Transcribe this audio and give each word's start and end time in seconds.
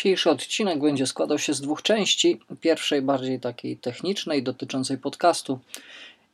Dzisiejszy 0.00 0.30
odcinek 0.30 0.80
będzie 0.80 1.06
składał 1.06 1.38
się 1.38 1.54
z 1.54 1.60
dwóch 1.60 1.82
części. 1.82 2.40
Pierwszej 2.60 3.02
bardziej 3.02 3.40
takiej 3.40 3.76
technicznej, 3.76 4.42
dotyczącej 4.42 4.98
podcastu, 4.98 5.58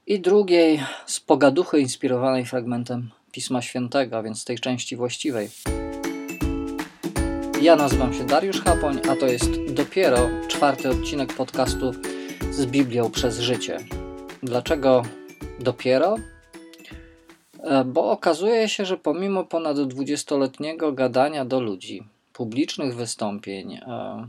i 0.07 0.21
drugiej 0.21 0.83
z 1.07 1.21
pogaduchy 1.21 1.81
inspirowanej 1.81 2.45
fragmentem 2.45 3.11
Pisma 3.33 3.63
Świętego, 3.63 4.17
a 4.19 4.23
więc 4.23 4.45
tej 4.45 4.59
części 4.59 4.97
właściwej. 4.97 5.49
Ja 7.63 7.77
nazywam 7.77 8.15
się 8.15 8.27
Dariusz 8.27 8.61
Chapoń, 8.61 9.01
a 9.11 9.17
to 9.17 9.27
jest 9.27 9.51
dopiero 9.75 10.29
czwarty 10.49 10.89
odcinek 10.89 11.33
podcastu 11.33 11.93
z 12.51 12.67
Biblią 12.67 13.11
przez 13.11 13.39
życie. 13.39 13.79
Dlaczego 14.43 15.03
dopiero? 15.61 16.17
E, 17.63 17.85
bo 17.85 18.11
okazuje 18.11 18.69
się, 18.69 18.85
że 18.85 18.97
pomimo 18.97 19.45
ponad 19.45 19.77
20-letniego 19.77 20.93
gadania 20.93 21.45
do 21.45 21.61
ludzi, 21.61 22.03
publicznych 22.37 22.95
wystąpień, 22.95 23.75
e, 23.75 24.29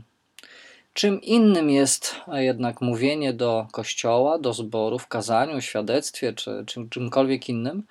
czym 0.92 1.22
innym 1.22 1.70
jest 1.70 2.16
jednak 2.32 2.80
mówienie 2.80 3.32
do 3.32 3.66
kościoła, 3.72 4.38
do 4.38 4.52
zboru, 4.52 4.98
w 4.98 5.06
kazaniu, 5.06 5.60
świadectwie 5.60 6.32
czy, 6.32 6.64
czy 6.66 6.88
czymkolwiek 6.90 7.48
innym. 7.48 7.82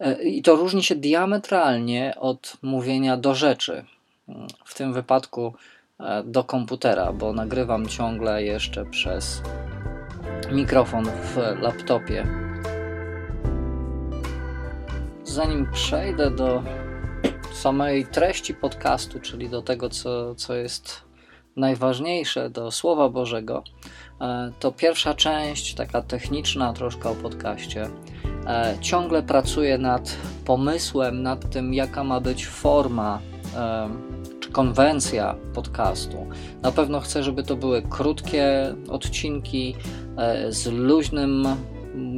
E, 0.00 0.22
I 0.22 0.42
to 0.42 0.56
różni 0.56 0.82
się 0.82 0.94
diametralnie 0.94 2.14
od 2.20 2.56
mówienia 2.62 3.16
do 3.16 3.34
rzeczy. 3.34 3.84
W 4.64 4.74
tym 4.74 4.92
wypadku 4.92 5.54
do 6.24 6.44
komputera, 6.44 7.12
bo 7.12 7.32
nagrywam 7.32 7.88
ciągle 7.88 8.42
jeszcze 8.42 8.84
przez 8.84 9.42
mikrofon 10.52 11.04
w 11.04 11.36
laptopie 11.62 12.46
zanim 15.36 15.66
przejdę 15.72 16.30
do 16.30 16.62
samej 17.56 18.06
treści 18.06 18.54
podcastu, 18.54 19.20
czyli 19.20 19.48
do 19.48 19.62
tego, 19.62 19.88
co, 19.88 20.34
co 20.34 20.54
jest 20.54 21.02
najważniejsze, 21.56 22.50
do 22.50 22.70
Słowa 22.70 23.08
Bożego, 23.08 23.64
e, 24.20 24.52
to 24.60 24.72
pierwsza 24.72 25.14
część, 25.14 25.74
taka 25.74 26.02
techniczna 26.02 26.72
troszkę 26.72 27.08
o 27.08 27.14
podcaście, 27.14 27.88
e, 28.46 28.76
ciągle 28.80 29.22
pracuję 29.22 29.78
nad 29.78 30.16
pomysłem, 30.44 31.22
nad 31.22 31.50
tym, 31.50 31.74
jaka 31.74 32.04
ma 32.04 32.20
być 32.20 32.46
forma 32.46 33.20
e, 33.56 33.88
czy 34.40 34.50
konwencja 34.50 35.34
podcastu. 35.54 36.26
Na 36.62 36.72
pewno 36.72 37.00
chcę, 37.00 37.22
żeby 37.22 37.42
to 37.42 37.56
były 37.56 37.82
krótkie 37.82 38.74
odcinki 38.88 39.76
z 40.48 40.66
luźnym 40.66 41.48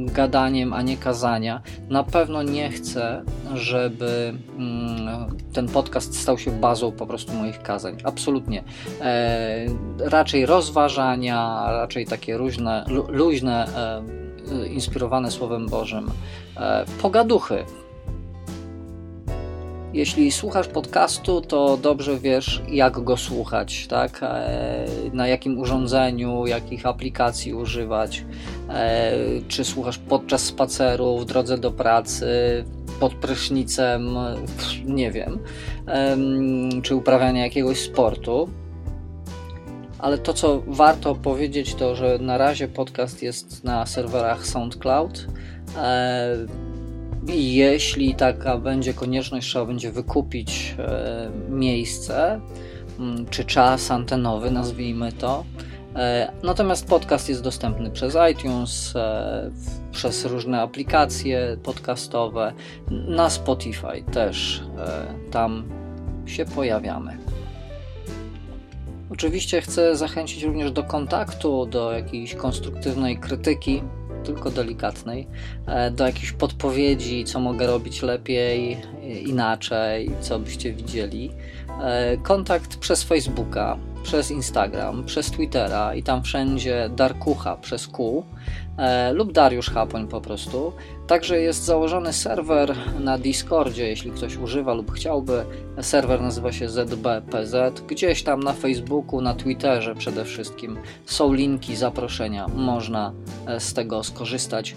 gadaniem, 0.05 0.73
a 0.73 0.81
nie 0.81 0.97
kazania. 0.97 1.61
Na 1.89 2.03
pewno 2.03 2.43
nie 2.43 2.69
chcę, 2.69 3.23
żeby 3.53 4.33
mm, 4.57 5.37
ten 5.53 5.67
podcast 5.67 6.21
stał 6.21 6.37
się 6.37 6.51
bazą 6.51 6.91
po 6.91 7.07
prostu 7.07 7.33
moich 7.33 7.61
kazań. 7.61 7.97
Absolutnie. 8.03 8.63
E, 9.01 9.65
raczej 9.99 10.45
rozważania, 10.45 11.65
raczej 11.67 12.05
takie 12.05 12.37
luźne, 12.37 12.85
luźne 13.07 13.67
e, 14.51 14.67
inspirowane 14.67 15.31
Słowem 15.31 15.67
Bożym, 15.67 16.11
e, 16.57 16.85
pogaduchy 17.01 17.65
jeśli 19.93 20.31
słuchasz 20.31 20.67
podcastu, 20.67 21.41
to 21.41 21.77
dobrze 21.77 22.19
wiesz, 22.19 22.61
jak 22.67 22.99
go 23.03 23.17
słuchać, 23.17 23.87
tak? 23.87 24.19
E, 24.23 24.85
na 25.13 25.27
jakim 25.27 25.59
urządzeniu, 25.59 26.47
jakich 26.47 26.85
aplikacji 26.85 27.53
używać. 27.53 28.25
E, 28.69 29.11
czy 29.47 29.65
słuchasz 29.65 29.97
podczas 29.97 30.43
spaceru, 30.43 31.17
w 31.17 31.25
drodze 31.25 31.57
do 31.57 31.71
pracy, 31.71 32.25
pod 32.99 33.13
prysznicem, 33.13 34.15
nie 34.85 35.11
wiem, 35.11 35.39
czy 36.83 36.95
uprawiania 36.95 37.43
jakiegoś 37.43 37.79
sportu. 37.79 38.49
Ale 39.99 40.17
to, 40.17 40.33
co 40.33 40.63
warto 40.67 41.15
powiedzieć, 41.15 41.75
to 41.75 41.95
że 41.95 42.17
na 42.21 42.37
razie 42.37 42.67
podcast 42.67 43.23
jest 43.23 43.63
na 43.63 43.85
serwerach 43.85 44.45
SoundCloud. 44.45 45.27
Jeśli 47.27 48.15
taka 48.15 48.57
będzie 48.57 48.93
konieczność, 48.93 49.47
trzeba 49.47 49.65
będzie 49.65 49.91
wykupić 49.91 50.75
e, 50.79 51.31
miejsce 51.49 52.41
mm, 52.99 53.25
czy 53.29 53.45
czas 53.45 53.91
antenowy, 53.91 54.51
nazwijmy 54.51 55.11
to. 55.11 55.43
E, 55.95 56.31
natomiast 56.43 56.87
podcast 56.87 57.29
jest 57.29 57.43
dostępny 57.43 57.91
przez 57.91 58.17
iTunes, 58.31 58.95
e, 58.95 59.51
przez 59.91 60.25
różne 60.25 60.61
aplikacje 60.61 61.57
podcastowe, 61.63 62.53
na 62.91 63.29
Spotify 63.29 64.03
też 64.11 64.63
tam 65.31 65.63
się 66.25 66.45
pojawiamy. 66.45 67.17
Oczywiście 69.09 69.61
chcę 69.61 69.95
zachęcić 69.95 70.43
również 70.43 70.71
do 70.71 70.83
kontaktu, 70.83 71.65
do 71.65 71.91
jakiejś 71.91 72.35
konstruktywnej 72.35 73.17
krytyki 73.17 73.81
tylko 74.33 74.51
delikatnej, 74.51 75.27
e, 75.65 75.91
do 75.91 76.05
jakichś 76.05 76.31
podpowiedzi, 76.31 77.25
co 77.25 77.39
mogę 77.39 77.67
robić 77.67 78.01
lepiej, 78.01 78.77
inaczej, 79.25 80.11
co 80.21 80.39
byście 80.39 80.73
widzieli. 80.73 81.31
E, 81.81 82.17
kontakt 82.17 82.77
przez 82.77 83.03
Facebooka, 83.03 83.77
przez 84.03 84.31
Instagram, 84.31 85.03
przez 85.03 85.31
Twittera 85.31 85.95
i 85.95 86.03
tam 86.03 86.23
wszędzie 86.23 86.89
Darkucha 86.95 87.55
przez 87.55 87.87
Q 87.87 88.23
e, 88.77 89.13
lub 89.13 89.31
Dariusz 89.31 89.69
Chapoń 89.69 90.07
po 90.07 90.21
prostu. 90.21 90.73
Także 91.07 91.39
jest 91.39 91.63
założony 91.63 92.13
serwer 92.13 92.75
na 92.99 93.17
Discordzie, 93.17 93.87
jeśli 93.87 94.11
ktoś 94.11 94.37
używa 94.37 94.73
lub 94.73 94.91
chciałby. 94.91 95.45
Serwer 95.81 96.21
nazywa 96.21 96.51
się 96.51 96.69
ZBPZ. 96.69 97.81
Gdzieś 97.87 98.23
tam 98.23 98.43
na 98.43 98.53
Facebooku, 98.53 99.21
na 99.21 99.33
Twitterze 99.33 99.95
przede 99.95 100.25
wszystkim 100.25 100.77
są 101.05 101.33
linki, 101.33 101.75
zaproszenia. 101.75 102.47
Można 102.47 103.13
e, 103.47 103.59
z 103.59 103.73
tego 103.73 104.03
skorzystać. 104.03 104.75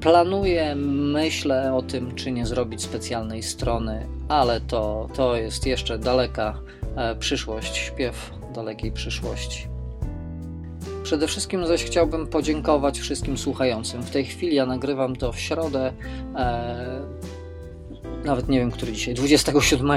Planuję, 0.00 0.74
myślę 0.76 1.74
o 1.74 1.82
tym, 1.82 2.14
czy 2.14 2.30
nie 2.30 2.46
zrobić 2.46 2.82
specjalnej 2.82 3.42
strony, 3.42 4.06
ale 4.28 4.60
to, 4.60 5.08
to 5.14 5.36
jest 5.36 5.66
jeszcze 5.66 5.98
daleka 5.98 6.58
przyszłość, 7.18 7.76
śpiew 7.76 8.30
dalekiej 8.54 8.92
przyszłości. 8.92 9.68
Przede 11.02 11.26
wszystkim 11.26 11.66
zaś 11.66 11.84
chciałbym 11.84 12.26
podziękować 12.26 13.00
wszystkim 13.00 13.38
słuchającym. 13.38 14.02
W 14.02 14.10
tej 14.10 14.24
chwili 14.24 14.56
ja 14.56 14.66
nagrywam 14.66 15.16
to 15.16 15.32
w 15.32 15.40
środę. 15.40 15.92
E, 16.36 17.00
nawet 18.24 18.48
nie 18.48 18.58
wiem, 18.58 18.70
który 18.70 18.92
dzisiaj, 18.92 19.14
27 19.14 19.90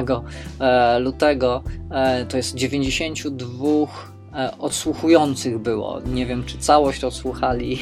e, 0.60 1.00
lutego. 1.00 1.64
E, 1.92 2.26
to 2.26 2.38
jest 2.38 2.56
92 2.56 3.66
e, 3.66 4.17
odsłuchujących 4.60 5.60
było. 5.60 6.02
Nie 6.02 6.26
wiem, 6.26 6.44
czy 6.46 6.58
całość 6.58 7.04
odsłuchali 7.04 7.80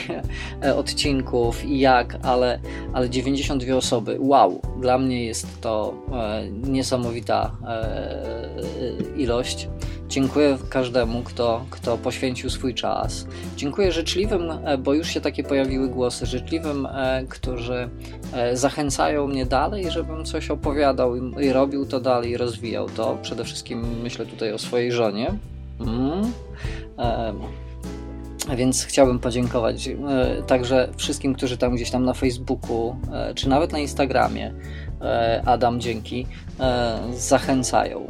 e, 0.63 0.75
odcinków 0.75 1.66
i 1.66 1.79
jak, 1.79 2.17
ale, 2.23 2.59
ale 2.94 3.09
92 3.09 3.75
osoby. 3.75 4.17
Wow, 4.19 4.61
dla 4.81 4.97
mnie 4.97 5.25
jest 5.25 5.61
to 5.61 5.94
e, 6.11 6.50
niesamowita 6.50 7.51
ilość. 9.17 9.67
Dziękuję 10.09 10.57
każdemu, 10.69 11.23
kto, 11.23 11.66
kto 11.69 11.97
poświęcił 11.97 12.50
swój 12.50 12.73
czas. 12.73 13.28
Dziękuję 13.55 13.91
życzliwym, 13.91 14.51
e, 14.51 14.78
bo 14.78 14.94
już 14.94 15.07
się 15.07 15.22
takie 15.22 15.44
pojawiły 15.44 15.88
głosy, 15.88 16.25
życzliwym, 16.25 16.85
e, 16.85 17.25
którzy 17.29 17.89
e, 18.34 18.57
zachęcają 18.57 19.28
mnie 19.28 19.45
dalej, 19.45 19.91
żebym 19.91 20.25
coś 20.25 20.50
opowiadał 20.50 21.16
i 21.39 21.50
robił 21.50 21.85
to 21.85 22.00
dalej, 22.00 22.38
rozwijał 22.38 22.89
to. 22.89 23.17
Przede 23.22 23.44
wszystkim 23.44 24.01
myślę 24.03 24.25
tutaj 24.25 24.53
o 24.53 24.57
swojej 24.57 24.91
żonie. 24.91 25.34
Mm. 25.79 26.31
Więc 28.55 28.83
chciałbym 28.83 29.19
podziękować 29.19 29.89
także 30.47 30.89
wszystkim, 30.97 31.33
którzy 31.33 31.57
tam 31.57 31.75
gdzieś 31.75 31.91
tam 31.91 32.05
na 32.05 32.13
Facebooku, 32.13 32.95
czy 33.35 33.49
nawet 33.49 33.72
na 33.72 33.79
Instagramie, 33.79 34.53
Adam, 35.45 35.79
dzięki, 35.79 36.27
zachęcają. 37.13 38.07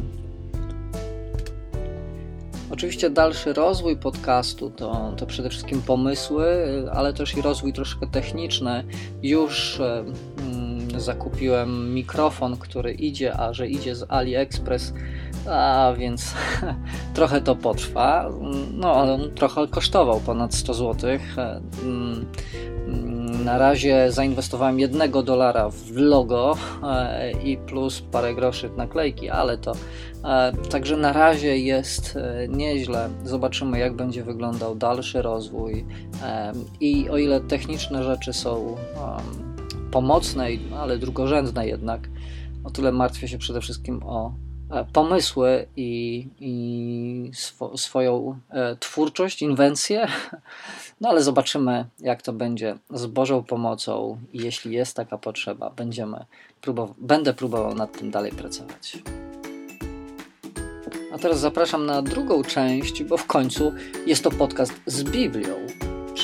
Oczywiście 2.72 3.10
dalszy 3.10 3.54
rozwój 3.54 3.98
podcastu 3.98 4.70
to, 4.70 5.14
to 5.18 5.26
przede 5.26 5.50
wszystkim 5.50 5.82
pomysły, 5.82 6.46
ale 6.94 7.14
też 7.14 7.38
i 7.38 7.42
rozwój 7.42 7.74
troszkę 7.74 8.08
techniczny. 8.08 8.84
Już 9.24 9.80
e, 9.80 10.06
zakupiłem 11.00 11.94
mikrofon, 11.94 12.58
który 12.58 12.92
idzie, 12.92 13.38
a 13.38 13.54
że 13.54 13.68
idzie 13.68 13.96
z 13.96 14.06
AliExpress, 14.10 14.94
a 15.50 15.94
więc 15.98 16.34
trochę 17.14 17.42
to 17.42 17.56
potrwa. 17.56 18.30
No, 18.74 18.94
on 18.94 19.32
trochę 19.32 19.68
kosztował 19.68 20.20
ponad 20.20 20.54
100 20.54 20.74
zł. 20.74 21.10
Mm, 21.84 22.26
na 23.46 23.58
razie 23.58 24.12
zainwestowałem 24.12 24.80
jednego 24.80 25.24
dolara 25.24 25.70
w 25.70 25.92
logo 25.92 26.58
e, 26.84 27.32
i 27.32 27.58
plus 27.58 28.02
parę 28.02 28.36
groszy 28.36 28.70
naklejki, 28.78 29.30
ale 29.30 29.58
to 29.58 29.74
e, 30.24 30.52
także 30.70 30.98
na 30.98 31.14
razie 31.14 31.58
jest 31.58 32.16
e, 32.16 32.48
nieźle. 32.48 33.10
Zobaczymy, 33.24 33.80
jak 33.80 33.96
będzie 33.96 34.24
wyglądał 34.24 34.76
dalszy 34.76 35.22
rozwój. 35.22 35.86
I 36.80 37.10
o 37.10 37.18
ile 37.18 37.42
techniczne 37.42 38.04
rzeczy 38.04 38.34
są 38.34 38.76
pomocne, 39.92 40.48
ale 40.78 40.98
drugorzędne 40.98 41.68
jednak, 41.68 42.10
o 42.64 42.72
tyle 42.72 42.92
martwię 42.92 43.28
się 43.28 43.38
przede 43.38 43.62
wszystkim 43.62 44.04
o 44.04 44.34
pomysły 44.94 45.68
i, 45.76 46.28
i 46.40 47.32
swo, 47.34 47.78
swoją 47.78 48.40
twórczość, 48.80 49.42
inwencję, 49.42 50.08
no 51.02 51.10
ale 51.10 51.24
zobaczymy, 51.24 51.86
jak 52.00 52.22
to 52.22 52.34
będzie 52.34 52.78
z 52.90 53.06
Bożą 53.06 53.44
pomocą. 53.44 54.18
I 54.34 54.38
jeśli 54.38 54.74
jest 54.74 54.96
taka 54.96 55.18
potrzeba, 55.18 55.70
będziemy 55.70 56.26
próbow- 56.62 56.94
będę 56.98 57.34
próbował 57.34 57.76
nad 57.76 57.98
tym 57.98 58.12
dalej 58.12 58.32
pracować. 58.32 58.98
A 61.14 61.18
teraz 61.18 61.40
zapraszam 61.40 61.86
na 61.86 62.02
drugą 62.02 62.44
część, 62.44 63.04
bo 63.04 63.18
w 63.18 63.26
końcu 63.26 63.74
jest 64.06 64.24
to 64.24 64.32
podcast 64.32 64.74
z 64.86 65.04
Biblią 65.04 65.54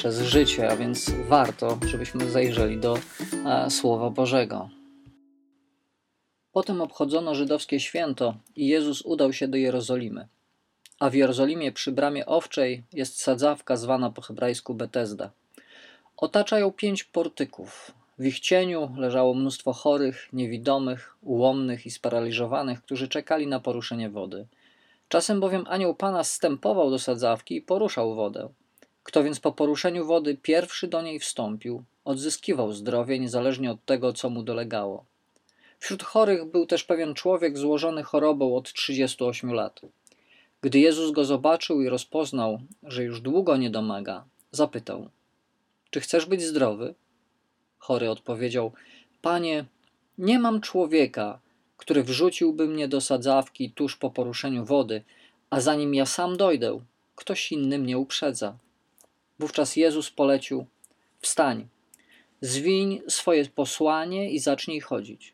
przez 0.02 0.22
życie, 0.22 0.70
a 0.70 0.76
więc 0.76 1.12
warto, 1.28 1.78
żebyśmy 1.88 2.30
zajrzeli 2.30 2.78
do 2.78 2.98
e, 3.46 3.70
Słowa 3.70 4.10
Bożego. 4.10 4.70
Potem 6.52 6.82
obchodzono 6.82 7.36
żydowskie 7.36 7.80
święto 7.80 8.36
i 8.56 8.68
Jezus 8.68 9.02
udał 9.02 9.34
się 9.34 9.48
do 9.48 9.58
Jerozolimy. 9.58 10.28
A 11.00 11.10
w 11.10 11.14
Jerozolimie 11.14 11.72
przy 11.72 11.92
bramie 11.92 12.26
owczej 12.26 12.84
jest 12.94 13.22
sadzawka 13.22 13.78
zwana 13.78 14.10
po 14.10 14.22
hebrajsku 14.22 14.74
Betesda. 14.74 15.32
Otacza 16.18 16.60
ją 16.60 16.72
pięć 16.72 17.04
portyków. 17.04 17.92
W 18.20 18.26
ich 18.26 18.40
cieniu 18.40 18.96
leżało 18.98 19.34
mnóstwo 19.34 19.74
chorych, 19.74 20.30
niewidomych, 20.34 21.18
ułomnych 21.22 21.86
i 21.86 21.92
sparaliżowanych, 21.92 22.82
którzy 22.82 23.08
czekali 23.08 23.48
na 23.48 23.60
poruszenie 23.60 24.10
wody. 24.10 24.48
Czasem 25.10 25.40
bowiem 25.40 25.66
anioł 25.68 25.96
Pana 25.96 26.24
stępował 26.24 26.90
do 26.90 27.00
sadzawki 27.00 27.56
i 27.56 27.62
poruszał 27.62 28.16
wodę. 28.16 28.50
Kto 29.04 29.24
więc 29.24 29.40
po 29.40 29.52
poruszeniu 29.52 30.06
wody 30.06 30.38
pierwszy 30.38 30.88
do 30.88 31.02
niej 31.02 31.20
wstąpił, 31.20 31.84
odzyskiwał 32.06 32.74
zdrowie 32.74 33.20
niezależnie 33.20 33.72
od 33.72 33.86
tego, 33.86 34.14
co 34.14 34.30
mu 34.30 34.44
dolegało. 34.44 35.06
Wśród 35.80 36.04
chorych 36.04 36.46
był 36.46 36.66
też 36.66 36.84
pewien 36.84 37.14
człowiek 37.14 37.58
złożony 37.58 38.04
chorobą 38.04 38.56
od 38.56 38.74
38 38.74 39.54
lat. 39.54 39.82
Gdy 40.62 40.80
Jezus 40.80 41.12
go 41.12 41.26
zobaczył 41.26 41.82
i 41.82 41.90
rozpoznał, 41.90 42.62
że 42.84 43.04
już 43.04 43.22
długo 43.22 43.58
nie 43.58 43.70
domaga, 43.70 44.26
zapytał: 44.52 45.10
Czy 45.90 46.00
chcesz 46.00 46.26
być 46.26 46.42
zdrowy? 46.42 46.96
Chory 47.78 48.10
odpowiedział: 48.10 48.72
Panie, 49.22 49.66
nie 50.18 50.40
mam 50.40 50.62
człowieka, 50.62 51.40
który 51.78 52.04
wrzuciłby 52.04 52.68
mnie 52.68 52.88
do 52.88 53.02
sadzawki 53.02 53.72
tuż 53.72 53.98
po 53.98 54.10
poruszeniu 54.10 54.66
wody, 54.66 55.04
a 55.50 55.60
zanim 55.60 55.96
ja 55.96 56.06
sam 56.06 56.38
dojdę, 56.38 56.80
ktoś 57.16 57.52
inny 57.52 57.80
mnie 57.80 57.98
uprzedza. 57.98 58.58
Wówczas 59.42 59.76
Jezus 59.76 60.12
polecił: 60.12 60.66
Wstań, 61.20 61.68
zwiń 62.42 63.02
swoje 63.08 63.46
posłanie 63.46 64.32
i 64.32 64.40
zacznij 64.40 64.80
chodzić. 64.80 65.34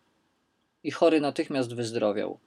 I 0.84 0.92
chory 0.92 1.22
natychmiast 1.22 1.76
wyzdrowiał. 1.76 2.40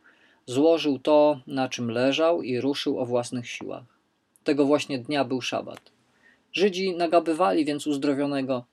Złożył 0.46 0.98
to, 0.98 1.40
na 1.46 1.68
czym 1.68 1.90
leżał 1.90 2.42
i 2.42 2.60
ruszył 2.60 2.98
o 2.98 3.06
własnych 3.06 3.48
siłach. 3.48 3.84
Tego 4.44 4.64
właśnie 4.64 4.98
dnia 4.98 5.24
był 5.24 5.40
szabat. 5.40 5.92
Żydzi 6.52 6.96
nagabywali 6.96 7.64
więc 7.64 7.86
uzdrowionego: 7.86 8.64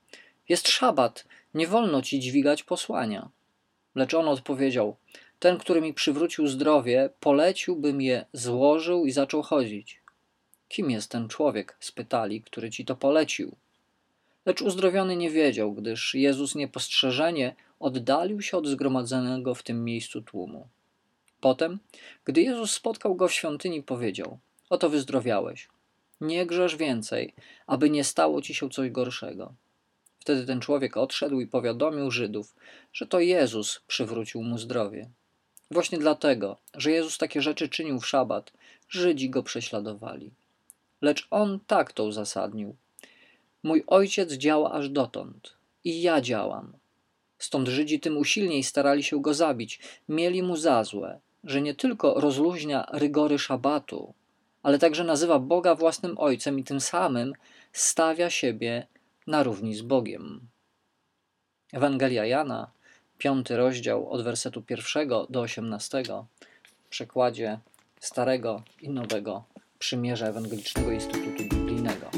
Jest 0.48 0.68
szabat, 0.68 1.24
nie 1.54 1.66
wolno 1.66 2.02
ci 2.02 2.20
dźwigać 2.20 2.62
posłania. 2.62 3.28
Lecz 3.94 4.14
on 4.14 4.28
odpowiedział: 4.28 4.96
Ten, 5.38 5.58
który 5.58 5.80
mi 5.80 5.94
przywrócił 5.94 6.46
zdrowie, 6.46 7.10
polecił, 7.20 7.76
bym 7.76 8.00
je 8.00 8.24
złożył 8.32 9.06
i 9.06 9.10
zaczął 9.10 9.42
chodzić. 9.42 9.97
Kim 10.68 10.90
jest 10.90 11.10
ten 11.10 11.28
człowiek? 11.28 11.76
spytali, 11.80 12.42
który 12.42 12.70
ci 12.70 12.84
to 12.84 12.96
polecił. 12.96 13.56
Lecz 14.46 14.62
uzdrowiony 14.62 15.16
nie 15.16 15.30
wiedział, 15.30 15.72
gdyż 15.72 16.14
Jezus 16.14 16.54
niepostrzeżenie 16.54 17.54
oddalił 17.80 18.42
się 18.42 18.56
od 18.56 18.66
zgromadzonego 18.66 19.54
w 19.54 19.62
tym 19.62 19.84
miejscu 19.84 20.22
tłumu. 20.22 20.68
Potem, 21.40 21.78
gdy 22.24 22.42
Jezus 22.42 22.72
spotkał 22.72 23.14
go 23.14 23.28
w 23.28 23.32
świątyni, 23.32 23.82
powiedział: 23.82 24.38
Oto 24.70 24.90
wyzdrowiałeś. 24.90 25.68
Nie 26.20 26.46
grzesz 26.46 26.76
więcej, 26.76 27.34
aby 27.66 27.90
nie 27.90 28.04
stało 28.04 28.42
ci 28.42 28.54
się 28.54 28.70
coś 28.70 28.90
gorszego. 28.90 29.54
Wtedy 30.20 30.46
ten 30.46 30.60
człowiek 30.60 30.96
odszedł 30.96 31.40
i 31.40 31.46
powiadomił 31.46 32.10
Żydów, 32.10 32.54
że 32.92 33.06
to 33.06 33.20
Jezus 33.20 33.80
przywrócił 33.86 34.42
mu 34.42 34.58
zdrowie. 34.58 35.08
Właśnie 35.70 35.98
dlatego, 35.98 36.58
że 36.74 36.90
Jezus 36.90 37.18
takie 37.18 37.42
rzeczy 37.42 37.68
czynił 37.68 38.00
w 38.00 38.06
szabat, 38.06 38.52
Żydzi 38.88 39.30
go 39.30 39.42
prześladowali. 39.42 40.30
Lecz 41.02 41.26
on 41.30 41.60
tak 41.66 41.92
to 41.92 42.04
uzasadnił. 42.04 42.76
Mój 43.62 43.84
ojciec 43.86 44.32
działa 44.32 44.72
aż 44.72 44.88
dotąd 44.88 45.54
i 45.84 46.02
ja 46.02 46.20
działam. 46.20 46.72
Stąd 47.38 47.68
Żydzi 47.68 48.00
tym 48.00 48.16
usilniej 48.16 48.62
starali 48.64 49.02
się 49.02 49.22
go 49.22 49.34
zabić, 49.34 49.80
mieli 50.08 50.42
mu 50.42 50.56
za 50.56 50.84
złe, 50.84 51.20
że 51.44 51.62
nie 51.62 51.74
tylko 51.74 52.20
rozluźnia 52.20 52.86
rygory 52.92 53.38
szabatu, 53.38 54.14
ale 54.62 54.78
także 54.78 55.04
nazywa 55.04 55.38
Boga 55.38 55.74
własnym 55.74 56.18
ojcem 56.18 56.58
i 56.58 56.64
tym 56.64 56.80
samym 56.80 57.32
stawia 57.72 58.30
siebie 58.30 58.86
na 59.26 59.42
równi 59.42 59.74
z 59.74 59.82
Bogiem. 59.82 60.40
Ewangelia 61.72 62.26
Jana, 62.26 62.70
piąty 63.18 63.56
rozdział 63.56 64.10
od 64.10 64.22
wersetu 64.22 64.62
pierwszego 64.62 65.26
do 65.30 65.40
osiemnastego, 65.40 66.26
w 66.84 66.88
przekładzie 66.88 67.58
Starego 68.00 68.62
i 68.82 68.88
Nowego 68.88 69.44
Przymierza 69.78 70.26
Ewangelicznego 70.26 70.92
Instytutu 70.92 71.44
Biblijnego. 71.44 72.10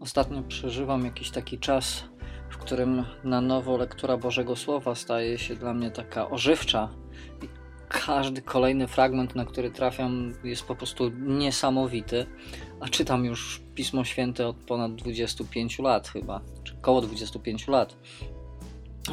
Ostatnio 0.00 0.42
przeżywam 0.42 1.04
jakiś 1.04 1.30
taki 1.30 1.58
czas 1.58 2.04
w 2.50 2.56
którym 2.56 3.04
na 3.24 3.40
nowo 3.40 3.76
lektura 3.76 4.16
Bożego 4.16 4.56
Słowa 4.56 4.94
staje 4.94 5.38
się 5.38 5.56
dla 5.56 5.74
mnie 5.74 5.90
taka 5.90 6.30
ożywcza. 6.30 6.88
I 7.42 7.48
każdy 7.88 8.42
kolejny 8.42 8.86
fragment, 8.86 9.34
na 9.34 9.44
który 9.44 9.70
trafiam, 9.70 10.34
jest 10.44 10.64
po 10.64 10.74
prostu 10.74 11.10
niesamowity. 11.10 12.26
A 12.80 12.88
czytam 12.88 13.24
już 13.24 13.60
Pismo 13.74 14.04
Święte 14.04 14.48
od 14.48 14.56
ponad 14.56 14.94
25 14.94 15.78
lat, 15.78 16.08
chyba, 16.08 16.40
czy 16.64 16.74
około 16.74 17.00
25 17.00 17.68
lat. 17.68 17.96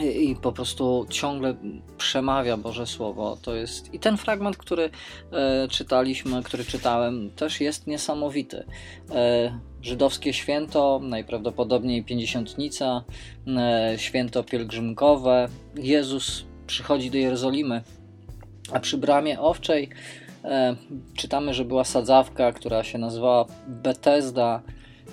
I, 0.02 0.30
I, 0.30 0.36
po 0.36 0.52
prostu 0.52 1.06
ciągle 1.10 1.56
przemawia 1.98 2.58
Boże 2.58 2.88
Słowo. 2.88 3.38
To 3.42 3.56
jest 3.56 3.94
i 3.94 4.00
ten 4.00 4.18
fragment, 4.18 4.58
który 4.58 4.90
e, 5.32 5.68
czytaliśmy, 5.68 6.44
który 6.44 6.66
czytałem, 6.66 7.32
też 7.36 7.62
jest 7.62 7.88
niesamowity. 7.88 8.66
E, 9.12 9.60
żydowskie 9.82 10.34
święto, 10.34 11.00
najprawdopodobniej 11.04 12.04
pięćdziesiątnica, 12.04 13.04
e, 13.48 13.94
święto 13.98 14.44
pielgrzymkowe. 14.44 15.48
Jezus 15.76 16.46
przychodzi 16.68 17.12
do 17.12 17.18
Jerozolimy, 17.18 17.82
a 18.72 18.80
przy 18.80 18.98
bramie 18.98 19.40
owczej 19.40 19.90
e, 20.46 20.76
czytamy, 21.16 21.54
że 21.54 21.66
była 21.66 21.84
sadzawka, 21.84 22.52
która 22.52 22.84
się 22.84 22.98
nazywała 22.98 23.46
Betesda. 23.68 24.62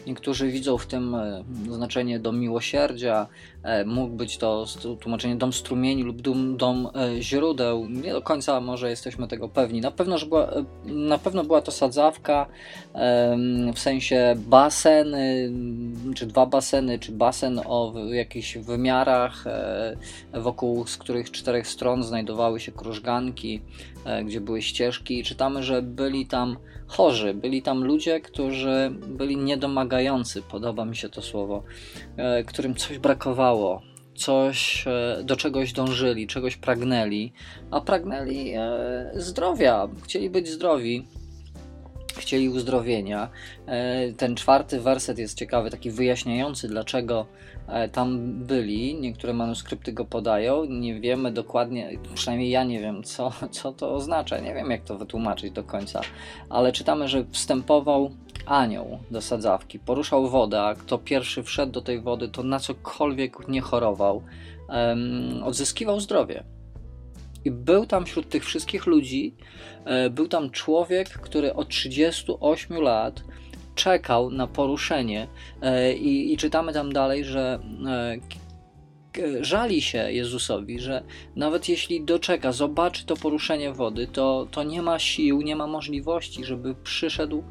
Niektórzy 0.06 0.50
widzą 0.50 0.78
w 0.78 0.86
tym 0.86 1.14
e, 1.14 1.44
znaczenie 1.70 2.20
dom 2.20 2.40
miłosierdzia, 2.40 3.26
mógł 3.86 4.16
być 4.16 4.38
to 4.38 4.66
tłumaczenie 5.00 5.36
dom 5.36 5.52
strumieni 5.52 6.02
lub 6.02 6.22
dom, 6.22 6.56
dom 6.56 6.88
e, 6.94 7.22
źródeł. 7.22 7.86
Nie 7.88 8.12
do 8.12 8.22
końca 8.22 8.60
może 8.60 8.90
jesteśmy 8.90 9.28
tego 9.28 9.48
pewni. 9.48 9.80
Na 9.80 9.90
pewno, 9.90 10.18
że 10.18 10.26
była, 10.26 10.50
na 10.84 11.18
pewno 11.18 11.44
była 11.44 11.62
to 11.62 11.72
sadzawka 11.72 12.46
w 13.74 13.78
sensie 13.78 14.34
baseny, 14.36 15.52
czy 16.14 16.26
dwa 16.26 16.46
baseny, 16.46 16.98
czy 16.98 17.12
basen 17.12 17.60
o 17.66 17.92
jakichś 18.12 18.58
wymiarach, 18.58 19.44
wokół 20.34 20.86
z 20.86 20.96
których 20.96 21.30
czterech 21.30 21.66
stron 21.66 22.02
znajdowały 22.02 22.60
się 22.60 22.72
krużganki, 22.72 23.62
gdzie 24.24 24.40
były 24.40 24.62
ścieżki. 24.62 25.24
Czytamy, 25.24 25.62
że 25.62 25.82
byli 25.82 26.26
tam 26.26 26.56
chorzy, 26.92 27.34
byli 27.34 27.62
tam 27.62 27.84
ludzie, 27.84 28.20
którzy 28.20 28.92
byli 29.06 29.36
niedomagający, 29.36 30.42
podoba 30.42 30.84
mi 30.84 30.96
się 30.96 31.08
to 31.08 31.22
słowo, 31.22 31.62
e, 32.16 32.44
którym 32.44 32.74
coś 32.74 32.98
brakowało, 32.98 33.51
coś 34.14 34.84
e, 34.86 35.22
do 35.24 35.36
czegoś 35.36 35.72
dążyli, 35.72 36.26
czegoś 36.26 36.56
pragnęli, 36.56 37.32
a 37.70 37.80
pragnęli 37.80 38.52
e, 38.56 39.10
zdrowia, 39.14 39.88
chcieli 40.04 40.30
być 40.30 40.48
zdrowi 40.48 41.06
chcieli 42.18 42.48
uzdrowienia. 42.48 43.28
Ten 44.16 44.34
czwarty 44.34 44.80
werset 44.80 45.18
jest 45.18 45.38
ciekawy, 45.38 45.70
taki 45.70 45.90
wyjaśniający, 45.90 46.68
dlaczego 46.68 47.26
E, 47.68 47.88
tam 47.88 48.32
byli, 48.32 48.94
niektóre 48.94 49.32
manuskrypty 49.32 49.92
go 49.92 50.04
podają, 50.04 50.64
nie 50.64 51.00
wiemy 51.00 51.32
dokładnie, 51.32 51.98
przynajmniej 52.14 52.50
ja 52.50 52.64
nie 52.64 52.80
wiem, 52.80 53.02
co, 53.02 53.32
co 53.50 53.72
to 53.72 53.94
oznacza, 53.94 54.38
nie 54.38 54.54
wiem 54.54 54.70
jak 54.70 54.82
to 54.84 54.98
wytłumaczyć 54.98 55.50
do 55.50 55.64
końca, 55.64 56.00
ale 56.48 56.72
czytamy, 56.72 57.08
że 57.08 57.24
wstępował 57.30 58.10
anioł 58.46 58.98
do 59.10 59.20
sadzawki, 59.20 59.78
poruszał 59.78 60.28
wodę, 60.28 60.62
a 60.62 60.74
kto 60.74 60.98
pierwszy 60.98 61.42
wszedł 61.42 61.72
do 61.72 61.82
tej 61.82 62.00
wody, 62.00 62.28
to 62.28 62.42
na 62.42 62.58
cokolwiek 62.58 63.48
nie 63.48 63.60
chorował, 63.60 64.22
um, 64.68 65.42
odzyskiwał 65.42 66.00
zdrowie. 66.00 66.44
I 67.44 67.50
był 67.50 67.86
tam 67.86 68.06
wśród 68.06 68.28
tych 68.28 68.44
wszystkich 68.44 68.86
ludzi, 68.86 69.34
e, 69.84 70.10
był 70.10 70.28
tam 70.28 70.50
człowiek, 70.50 71.08
który 71.08 71.54
od 71.54 71.68
38 71.68 72.82
lat 72.82 73.24
czekał 73.74 74.30
na 74.30 74.46
poruszenie. 74.46 75.26
E, 75.62 75.92
I, 75.94 76.32
i 76.32 76.36
czytamy 76.36 76.72
tam 76.72 76.92
dalej, 76.92 77.24
że 77.24 77.58
żali 79.40 79.82
się 79.82 80.12
Jezusowi, 80.12 80.80
że 80.80 81.02
nawet 81.36 81.68
jeśli 81.68 82.04
doczeka, 82.04 82.52
zobaczy 82.52 83.06
to 83.06 83.16
poruszenie 83.16 83.72
wody, 83.72 84.06
to, 84.06 84.46
to 84.50 84.62
nie 84.62 84.82
ma 84.82 84.98
sił, 84.98 85.42
nie 85.42 85.56
ma 85.56 85.66
możliwości, 85.66 86.44
żeby 86.44 86.74
przyszedł, 86.74 87.44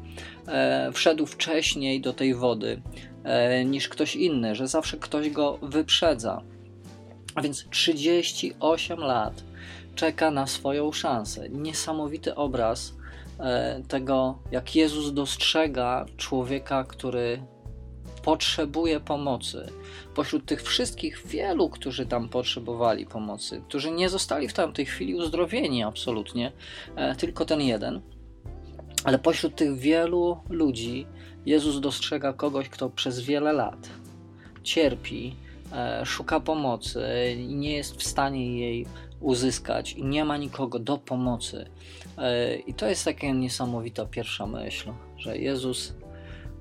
e, 0.48 0.90
wszedł 0.92 1.26
wcześniej 1.26 2.00
do 2.00 2.12
tej 2.12 2.34
wody 2.34 2.82
e, 3.24 3.64
niż 3.64 3.88
ktoś 3.88 4.16
inny, 4.16 4.54
że 4.54 4.68
zawsze 4.68 4.96
ktoś 4.96 5.30
go 5.30 5.58
wyprzedza. 5.62 6.42
A 7.34 7.42
więc 7.42 7.66
38 7.70 8.98
lat 8.98 9.44
czeka 9.94 10.30
na 10.30 10.46
swoją 10.46 10.92
szansę. 10.92 11.48
Niesamowity 11.48 12.34
obraz 12.34 12.94
e, 13.40 13.82
tego, 13.88 14.38
jak 14.50 14.76
Jezus 14.76 15.12
dostrzega 15.12 16.06
człowieka, 16.16 16.84
który 16.84 17.42
potrzebuje 18.22 19.00
pomocy. 19.00 19.72
Pośród 20.14 20.46
tych 20.46 20.62
wszystkich 20.62 21.26
wielu, 21.26 21.68
którzy 21.68 22.06
tam 22.06 22.28
potrzebowali 22.28 23.06
pomocy, 23.06 23.62
którzy 23.68 23.90
nie 23.90 24.08
zostali 24.08 24.48
w 24.48 24.52
tamtej 24.52 24.86
chwili 24.86 25.14
uzdrowieni 25.14 25.82
absolutnie, 25.82 26.52
e, 26.96 27.16
tylko 27.16 27.44
ten 27.44 27.60
jeden. 27.60 28.00
Ale 29.04 29.18
pośród 29.18 29.56
tych 29.56 29.78
wielu 29.78 30.40
ludzi 30.48 31.06
Jezus 31.46 31.80
dostrzega 31.80 32.32
kogoś, 32.32 32.68
kto 32.68 32.90
przez 32.90 33.20
wiele 33.20 33.52
lat 33.52 33.88
cierpi, 34.62 35.36
e, 35.72 36.06
szuka 36.06 36.40
pomocy 36.40 37.02
i 37.38 37.54
nie 37.54 37.72
jest 37.72 37.96
w 37.96 38.02
stanie 38.02 38.58
jej 38.58 38.86
uzyskać 39.20 39.92
i 39.92 40.04
nie 40.04 40.24
ma 40.24 40.36
nikogo 40.36 40.78
do 40.78 40.98
pomocy. 40.98 41.66
E, 42.18 42.56
I 42.56 42.74
to 42.74 42.86
jest 42.86 43.04
taka 43.04 43.26
niesamowita 43.26 44.06
pierwsza 44.06 44.46
myśl, 44.46 44.92
że 45.16 45.38
Jezus 45.38 45.94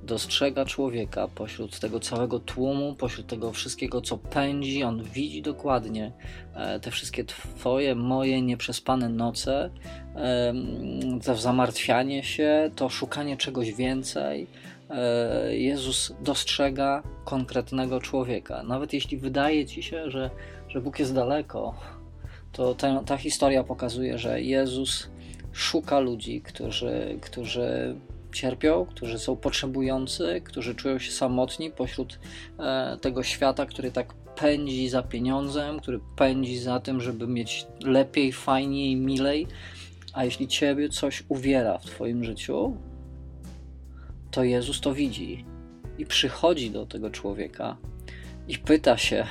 dostrzega 0.03 0.65
człowieka 0.65 1.27
pośród 1.27 1.79
tego 1.79 1.99
całego 1.99 2.39
tłumu, 2.39 2.95
pośród 2.95 3.27
tego 3.27 3.51
wszystkiego, 3.51 4.01
co 4.01 4.17
pędzi. 4.17 4.83
On 4.83 5.03
widzi 5.03 5.41
dokładnie 5.41 6.11
e, 6.55 6.79
te 6.79 6.91
wszystkie 6.91 7.23
Twoje, 7.23 7.95
moje 7.95 8.41
nieprzespane 8.41 9.09
noce, 9.09 9.69
to 11.25 11.35
zamartwianie 11.35 12.23
się, 12.23 12.71
to 12.75 12.89
szukanie 12.89 13.37
czegoś 13.37 13.73
więcej. 13.73 14.47
E, 14.89 15.57
Jezus 15.57 16.13
dostrzega 16.21 17.03
konkretnego 17.25 18.01
człowieka. 18.01 18.63
Nawet 18.63 18.93
jeśli 18.93 19.17
wydaje 19.17 19.65
ci 19.65 19.83
się, 19.83 20.11
że, 20.11 20.29
że 20.67 20.81
Bóg 20.81 20.99
jest 20.99 21.15
daleko, 21.15 21.75
to 22.51 22.75
ta, 22.75 23.03
ta 23.03 23.17
historia 23.17 23.63
pokazuje, 23.63 24.17
że 24.17 24.41
Jezus 24.41 25.09
szuka 25.51 25.99
ludzi, 25.99 26.41
którzy, 26.41 27.17
którzy 27.21 27.95
cierpią, 28.31 28.85
którzy 28.85 29.19
są 29.19 29.35
potrzebujący, 29.35 30.41
którzy 30.45 30.75
czują 30.75 30.99
się 30.99 31.11
samotni 31.11 31.71
pośród 31.71 32.19
e, 32.59 32.97
tego 33.01 33.23
świata, 33.23 33.65
który 33.65 33.91
tak 33.91 34.13
pędzi 34.35 34.89
za 34.89 35.03
pieniądzem, 35.03 35.79
który 35.79 35.99
pędzi 36.15 36.57
za 36.57 36.79
tym, 36.79 37.01
żeby 37.01 37.27
mieć 37.27 37.67
lepiej, 37.83 38.31
fajniej, 38.31 38.95
milej. 38.95 39.47
A 40.13 40.25
jeśli 40.25 40.47
ciebie 40.47 40.89
coś 40.89 41.23
uwiera 41.29 41.77
w 41.77 41.85
twoim 41.85 42.23
życiu, 42.23 42.77
to 44.31 44.43
Jezus 44.43 44.81
to 44.81 44.93
widzi 44.93 45.45
i 45.97 46.05
przychodzi 46.05 46.71
do 46.71 46.85
tego 46.85 47.09
człowieka 47.09 47.77
i 48.47 48.57
pyta 48.57 48.97
się, 48.97 49.25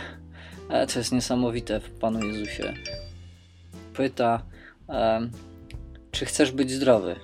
e, 0.71 0.87
co 0.87 0.99
jest 0.99 1.13
niesamowite 1.13 1.81
w 1.81 1.91
Panu 1.91 2.25
Jezusie, 2.27 2.75
pyta, 3.95 4.43
e, 4.89 5.29
czy 6.11 6.25
chcesz 6.25 6.53
być 6.53 6.71
zdrowy? 6.71 7.17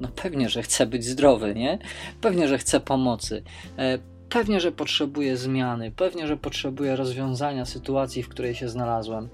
No 0.00 0.08
pewnie, 0.16 0.48
że 0.48 0.62
chcę 0.62 0.86
być 0.86 1.04
zdrowy, 1.04 1.54
nie? 1.54 1.78
Pewnie, 2.20 2.48
że 2.48 2.58
chcę 2.58 2.80
pomocy. 2.80 3.42
E, 3.78 3.98
pewnie, 4.28 4.60
że 4.60 4.72
potrzebuję 4.72 5.36
zmiany. 5.36 5.90
Pewnie, 5.90 6.26
że 6.26 6.36
potrzebuję 6.36 6.96
rozwiązania 6.96 7.64
sytuacji, 7.64 8.22
w 8.22 8.28
której 8.28 8.54
się 8.54 8.68
znalazłem. 8.68 9.28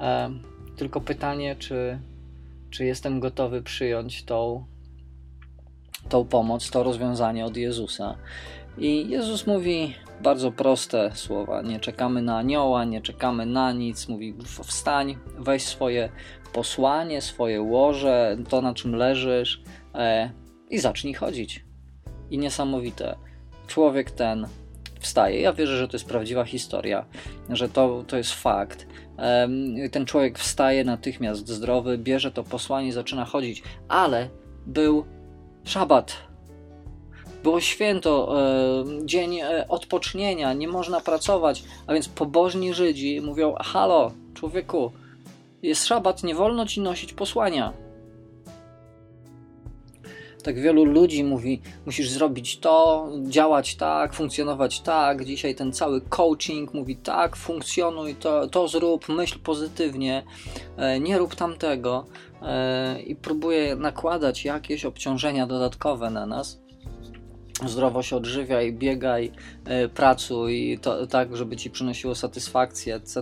E, 0.00 0.30
tylko 0.76 1.00
pytanie, 1.00 1.56
czy, 1.58 1.98
czy 2.70 2.84
jestem 2.84 3.20
gotowy 3.20 3.62
przyjąć 3.62 4.24
tą, 4.24 4.64
tą 6.08 6.24
pomoc, 6.24 6.70
to 6.70 6.82
rozwiązanie 6.82 7.44
od 7.44 7.56
Jezusa. 7.56 8.16
I 8.78 9.08
Jezus 9.08 9.46
mówi 9.46 9.94
bardzo 10.22 10.52
proste 10.52 11.10
słowa. 11.14 11.62
Nie 11.62 11.80
czekamy 11.80 12.22
na 12.22 12.38
anioła, 12.38 12.84
nie 12.84 13.00
czekamy 13.00 13.46
na 13.46 13.72
nic. 13.72 14.08
Mówi: 14.08 14.34
wstań, 14.64 15.16
weź 15.38 15.62
swoje 15.62 16.08
posłanie, 16.56 17.20
swoje 17.20 17.62
łoże, 17.62 18.36
to 18.48 18.62
na 18.62 18.74
czym 18.74 18.94
leżysz, 18.94 19.62
e, 19.94 20.30
i 20.70 20.78
zacznij 20.78 21.14
chodzić. 21.14 21.64
I 22.30 22.38
niesamowite. 22.38 23.16
Człowiek 23.66 24.10
ten 24.10 24.46
wstaje. 25.00 25.40
Ja 25.40 25.52
wierzę, 25.52 25.76
że 25.76 25.88
to 25.88 25.96
jest 25.96 26.06
prawdziwa 26.06 26.44
historia, 26.44 27.06
że 27.50 27.68
to, 27.68 28.04
to 28.06 28.16
jest 28.16 28.32
fakt. 28.32 28.86
E, 29.18 29.48
ten 29.92 30.06
człowiek 30.06 30.38
wstaje 30.38 30.84
natychmiast 30.84 31.48
zdrowy, 31.48 31.98
bierze 31.98 32.30
to 32.32 32.44
posłanie 32.44 32.92
zaczyna 32.92 33.24
chodzić, 33.24 33.62
ale 33.88 34.28
był 34.66 35.04
szabat. 35.64 36.16
Było 37.42 37.60
święto, 37.60 38.40
e, 38.40 38.84
dzień 39.06 39.40
e, 39.40 39.68
odpocznienia, 39.68 40.52
nie 40.52 40.68
można 40.68 41.00
pracować, 41.00 41.64
a 41.86 41.94
więc 41.94 42.08
pobożni 42.08 42.74
Żydzi 42.74 43.20
mówią: 43.20 43.54
Halo, 43.60 44.12
człowieku, 44.34 44.92
jest 45.68 45.86
szabat, 45.86 46.22
nie 46.22 46.34
wolno 46.34 46.66
ci 46.66 46.80
nosić 46.80 47.12
posłania 47.12 47.86
tak 50.46 50.60
wielu 50.60 50.84
ludzi 50.84 51.24
mówi, 51.24 51.60
musisz 51.86 52.10
zrobić 52.10 52.58
to, 52.58 53.08
działać 53.28 53.76
tak, 53.76 54.14
funkcjonować 54.14 54.80
tak. 54.80 55.24
Dzisiaj 55.24 55.54
ten 55.54 55.72
cały 55.72 56.00
coaching 56.00 56.74
mówi 56.74 56.96
tak, 56.96 57.36
funkcjonuj, 57.36 58.14
to, 58.14 58.48
to 58.48 58.68
zrób, 58.68 59.08
myśl 59.08 59.38
pozytywnie, 59.38 60.22
e, 60.76 61.00
nie 61.00 61.18
rób 61.18 61.34
tamtego 61.34 62.06
e, 62.42 63.00
i 63.00 63.16
próbuje 63.16 63.76
nakładać 63.76 64.44
jakieś 64.44 64.84
obciążenia 64.84 65.46
dodatkowe 65.46 66.10
na 66.10 66.26
nas 66.26 66.66
zdrowo 67.64 68.02
się 68.02 68.16
odżywiaj, 68.16 68.72
biegaj, 68.72 69.32
e, 69.64 69.88
pracuj, 69.88 70.78
to, 70.82 71.06
tak, 71.06 71.36
żeby 71.36 71.56
ci 71.56 71.70
przynosiło 71.70 72.14
satysfakcję, 72.14 72.94
etc. 72.94 73.20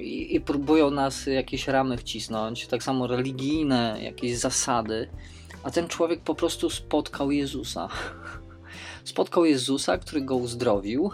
I, 0.00 0.40
próbują 0.40 0.90
nas 0.90 1.26
jakieś 1.26 1.68
ramy 1.68 1.96
wcisnąć, 1.96 2.66
tak 2.66 2.82
samo 2.82 3.06
religijne, 3.06 3.98
jakieś 4.02 4.38
zasady 4.38 5.08
a 5.64 5.70
ten 5.70 5.88
człowiek 5.88 6.20
po 6.20 6.34
prostu 6.34 6.70
spotkał 6.70 7.30
Jezusa. 7.30 7.88
Spotkał 9.04 9.44
Jezusa, 9.44 9.98
który 9.98 10.20
go 10.20 10.36
uzdrowił, 10.36 11.10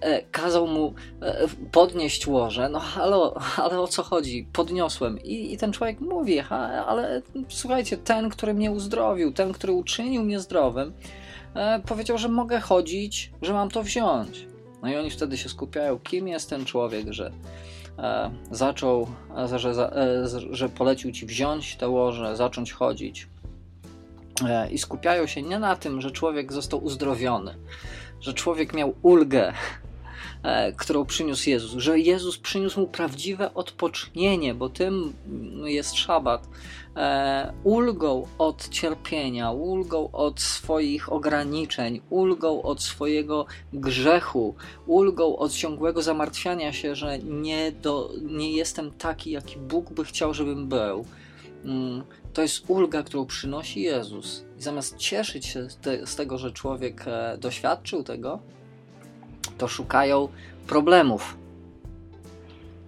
e, 0.00 0.22
kazał 0.22 0.66
mu 0.66 0.94
e, 1.22 1.46
podnieść 1.72 2.26
łoże. 2.26 2.68
No, 2.68 2.82
ale, 2.96 3.16
ale 3.56 3.80
o 3.80 3.88
co 3.88 4.02
chodzi? 4.02 4.48
Podniosłem. 4.52 5.18
I, 5.22 5.52
I, 5.52 5.58
ten 5.58 5.72
człowiek 5.72 6.00
mówi: 6.00 6.40
Ale 6.86 7.22
słuchajcie, 7.48 7.96
ten, 7.96 8.30
który 8.30 8.54
mnie 8.54 8.70
uzdrowił, 8.70 9.32
ten, 9.32 9.52
który 9.52 9.72
uczynił 9.72 10.22
mnie 10.22 10.40
zdrowym, 10.40 10.92
e, 11.54 11.80
powiedział, 11.80 12.18
że 12.18 12.28
mogę 12.28 12.60
chodzić, 12.60 13.32
że 13.42 13.52
mam 13.52 13.70
to 13.70 13.82
wziąć. 13.82 14.46
No 14.84 14.90
i 14.90 14.96
oni 14.96 15.10
wtedy 15.10 15.36
się 15.36 15.48
skupiają, 15.48 15.98
kim 15.98 16.28
jest 16.28 16.50
ten 16.50 16.64
człowiek, 16.64 17.12
że 17.12 17.32
zaczął, 18.50 19.06
że, 19.56 19.90
że 20.50 20.68
polecił 20.68 21.12
ci 21.12 21.26
wziąć 21.26 21.76
te 21.76 21.88
łoże, 21.88 22.36
zacząć 22.36 22.72
chodzić. 22.72 23.28
E, 24.48 24.70
i 24.70 24.78
skupiają 24.78 25.26
się 25.26 25.42
nie 25.42 25.58
na 25.58 25.76
tym, 25.76 26.00
że 26.00 26.10
człowiek 26.10 26.52
został 26.52 26.84
uzdrowiony, 26.84 27.54
że 28.20 28.34
człowiek 28.34 28.74
miał 28.74 28.94
ulgę, 29.02 29.48
e, 29.48 29.54
którą 30.76 31.04
przyniósł 31.04 31.50
Jezus, 31.50 31.82
że 31.82 31.98
Jezus 31.98 32.38
przyniósł 32.38 32.80
mu 32.80 32.86
prawdziwe 32.86 33.54
odpocznienie, 33.54 34.54
bo 34.54 34.68
tym 34.68 35.12
jest 35.64 35.94
szabat, 35.94 36.48
e, 36.96 37.52
ulgą 37.64 38.26
od 38.38 38.68
cierpienia, 38.68 39.50
ulgą 39.50 40.10
od 40.12 40.40
swoich 40.40 41.12
ograniczeń, 41.12 42.00
ulgą 42.10 42.62
od 42.62 42.82
swojego 42.82 43.46
grzechu, 43.72 44.54
ulgą 44.86 45.36
od 45.36 45.52
ciągłego 45.52 46.02
zamartwiania 46.02 46.72
się, 46.72 46.94
że 46.94 47.18
nie, 47.18 47.72
do, 47.72 48.10
nie 48.22 48.52
jestem 48.52 48.90
taki, 48.90 49.30
jaki 49.30 49.56
Bóg 49.58 49.92
by 49.92 50.04
chciał, 50.04 50.34
żebym 50.34 50.68
był. 50.68 51.04
Mm, 51.64 52.02
to 52.32 52.42
jest 52.42 52.64
ulga, 52.68 53.02
którą 53.02 53.26
przynosi 53.26 53.80
Jezus. 53.80 54.44
I 54.58 54.62
zamiast 54.62 54.96
cieszyć 54.96 55.46
się 55.46 55.66
z 56.04 56.16
tego, 56.16 56.38
że 56.38 56.52
człowiek 56.52 57.04
e, 57.06 57.38
doświadczył 57.38 58.02
tego, 58.02 58.38
to 59.58 59.68
szukają 59.68 60.28
problemów. 60.66 61.36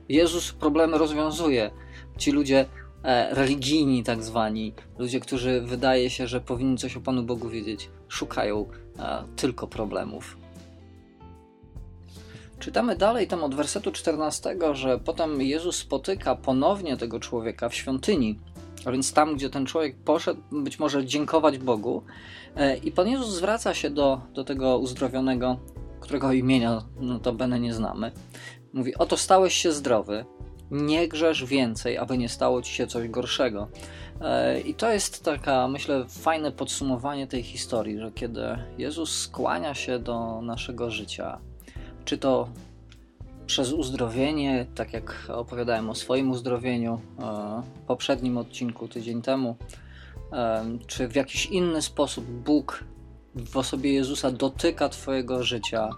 Jezus 0.09 0.53
problemy 0.53 0.99
rozwiązuje. 0.99 1.71
Ci 2.19 2.33
ludzie 2.33 2.67
e, 3.03 3.35
religijni, 3.35 4.05
tak 4.05 4.23
zwani, 4.23 4.73
ludzie, 4.99 5.21
którzy 5.21 5.61
wydaje 5.61 6.11
się, 6.11 6.27
że 6.27 6.41
powinni 6.41 6.79
coś 6.79 6.97
o 6.97 7.01
Panu 7.01 7.23
Bogu 7.23 7.49
wiedzieć, 7.49 7.91
szukają 8.09 8.67
e, 8.99 9.23
tylko 9.37 9.67
problemów. 9.67 10.37
Czytamy 12.59 12.97
dalej 12.97 13.27
tam 13.27 13.45
od 13.45 13.55
wersetu 13.55 13.93
14, 13.93 14.57
że 14.73 14.99
potem 14.99 15.43
Jezus 15.43 15.77
spotyka 15.77 16.35
ponownie 16.35 16.97
tego 16.97 17.21
człowieka 17.21 17.69
w 17.69 17.75
świątyni, 17.75 18.39
a 18.85 18.93
więc 18.93 19.13
tam, 19.13 19.37
gdzie 19.37 19.51
ten 19.51 19.67
człowiek 19.67 19.97
poszedł, 19.97 20.41
być 20.53 20.79
może 20.79 21.07
dziękować 21.07 21.59
Bogu. 21.59 22.03
E, 22.57 22.77
I 22.77 22.93
Pan 22.93 23.09
Jezus 23.09 23.29
zwraca 23.29 23.75
się 23.75 23.91
do, 23.91 24.21
do 24.35 24.45
tego 24.45 24.79
uzdrowionego, 24.79 25.57
którego 26.07 26.33
imienia 26.33 26.83
no 27.01 27.19
to 27.19 27.33
bene 27.33 27.61
nie 27.61 27.75
znamy. 27.75 28.13
Mówi: 28.73 28.95
Oto 28.95 29.17
stałeś 29.17 29.55
się 29.55 29.73
zdrowy, 29.73 30.25
nie 30.71 31.09
grzesz 31.09 31.45
więcej, 31.45 31.99
aby 31.99 32.19
nie 32.19 32.29
stało 32.29 32.63
ci 32.63 32.73
się 32.73 32.87
coś 32.87 33.09
gorszego. 33.09 33.69
E, 34.21 34.61
I 34.61 34.75
to 34.75 34.93
jest 34.93 35.25
taka, 35.25 35.69
myślę, 35.69 36.05
fajne 36.09 36.53
podsumowanie 36.53 37.27
tej 37.27 37.43
historii, 37.43 37.99
że 37.99 38.11
kiedy 38.13 38.41
Jezus 38.79 39.19
skłania 39.19 39.75
się 39.75 39.99
do 39.99 40.41
naszego 40.43 40.91
życia, 40.91 41.39
czy 42.05 42.19
to 42.19 42.49
przez 43.47 43.73
uzdrowienie, 43.73 44.67
tak 44.75 44.93
jak 44.93 45.27
opowiadałem 45.29 45.91
o 45.91 45.95
swoim 45.95 46.31
uzdrowieniu 46.31 47.01
e, 47.19 47.63
w 47.83 47.87
poprzednim 47.87 48.39
odcinku 48.39 48.89
tydzień 48.89 49.23
temu, 49.23 49.57
e, 50.33 50.65
czy 50.87 51.09
w 51.09 51.15
jakiś 51.15 51.47
inny 51.47 51.83
sposób 51.83 52.25
Bóg 52.25 52.85
w 53.37 53.57
osobie 53.57 53.93
Jezusa 53.93 54.31
dotyka 54.31 54.89
Twojego 54.89 55.45
życia, 55.45 55.91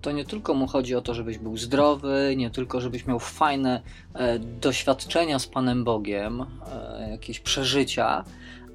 to 0.00 0.12
nie 0.12 0.24
tylko 0.24 0.54
mu 0.54 0.66
chodzi 0.66 0.94
o 0.94 1.00
to, 1.00 1.14
żebyś 1.14 1.38
był 1.38 1.56
zdrowy, 1.56 2.34
nie 2.36 2.50
tylko 2.50 2.80
żebyś 2.80 3.06
miał 3.06 3.18
fajne 3.18 3.80
e, 4.14 4.38
doświadczenia 4.38 5.38
z 5.38 5.46
Panem 5.46 5.84
Bogiem, 5.84 6.42
e, 6.42 7.10
jakieś 7.10 7.40
przeżycia, 7.40 8.24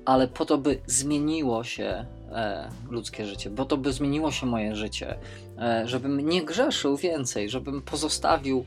ale 0.05 0.27
po 0.27 0.45
to, 0.45 0.57
by 0.57 0.81
zmieniło 0.88 1.63
się 1.63 2.05
e, 2.31 2.69
ludzkie 2.89 3.25
życie, 3.25 3.50
bo 3.50 3.65
to 3.65 3.77
by 3.77 3.93
zmieniło 3.93 4.31
się 4.31 4.45
moje 4.45 4.75
życie, 4.75 5.17
e, 5.60 5.83
żebym 5.88 6.29
nie 6.29 6.43
grzeszył 6.43 6.98
więcej, 6.98 7.50
żebym 7.50 7.81
pozostawił 7.81 8.65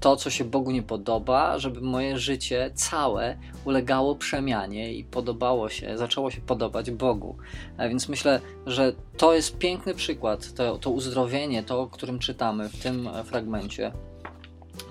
to, 0.00 0.16
co 0.16 0.30
się 0.30 0.44
Bogu 0.44 0.70
nie 0.70 0.82
podoba, 0.82 1.58
żeby 1.58 1.80
moje 1.80 2.18
życie 2.18 2.70
całe 2.74 3.36
ulegało 3.64 4.14
przemianie 4.14 4.94
i 4.94 5.04
podobało 5.04 5.68
się, 5.68 5.98
zaczęło 5.98 6.30
się 6.30 6.40
podobać 6.40 6.90
Bogu. 6.90 7.36
Więc 7.78 8.08
myślę, 8.08 8.40
że 8.66 8.92
to 9.16 9.34
jest 9.34 9.58
piękny 9.58 9.94
przykład, 9.94 10.54
to, 10.54 10.78
to 10.78 10.90
uzdrowienie, 10.90 11.62
to, 11.62 11.80
o 11.80 11.86
którym 11.86 12.18
czytamy 12.18 12.68
w 12.68 12.82
tym 12.82 13.08
fragmencie 13.24 13.92